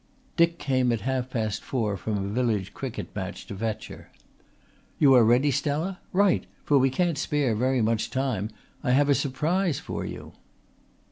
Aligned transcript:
Dick 0.35 0.57
came 0.57 0.91
at 0.91 1.01
half 1.01 1.29
past 1.29 1.61
four 1.63 1.95
from 1.95 2.17
a 2.17 2.27
village 2.27 2.73
cricket 2.73 3.15
match 3.15 3.45
to 3.45 3.55
fetch 3.55 3.87
her. 3.87 4.09
"You 4.97 5.13
are 5.13 5.23
ready, 5.23 5.51
Stella? 5.51 5.99
Right! 6.11 6.47
For 6.63 6.79
we 6.79 6.89
can't 6.89 7.19
spare 7.19 7.53
very 7.53 7.83
much 7.83 8.09
time. 8.09 8.49
I 8.83 8.93
have 8.93 9.09
a 9.09 9.13
surprise 9.13 9.77
for 9.77 10.03
you." 10.03 10.33